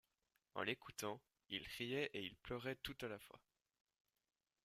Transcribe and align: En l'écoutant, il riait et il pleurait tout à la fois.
En 0.55 0.63
l'écoutant, 0.63 1.21
il 1.49 1.61
riait 1.77 2.09
et 2.15 2.23
il 2.23 2.35
pleurait 2.37 2.77
tout 2.81 2.97
à 3.01 3.07
la 3.07 3.19
fois. 3.19 3.39